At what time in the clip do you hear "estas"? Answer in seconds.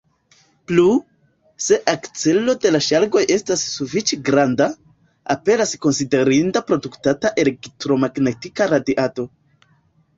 3.37-3.67